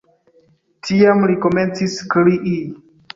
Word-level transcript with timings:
Tiam 0.87 1.21
li 1.31 1.35
komencis 1.43 1.99
krii. 2.15 2.57